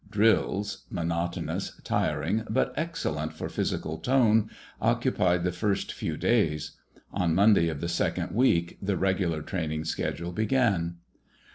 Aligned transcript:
Drills, 0.09 0.87
monotonous, 0.89 1.79
tiring, 1.83 2.43
but 2.49 2.73
excellent 2.75 3.33
for 3.33 3.49
physical 3.49 3.99
"tone," 3.99 4.49
occupied 4.81 5.43
the 5.43 5.51
first 5.51 5.93
few 5.93 6.17
days. 6.17 6.71
On 7.13 7.35
Monday 7.35 7.67
of 7.69 7.81
the 7.81 7.87
second 7.87 8.31
week 8.31 8.79
the 8.81 8.97
regular 8.97 9.43
training 9.43 9.85
schedule 9.85 10.31
began. 10.31 10.95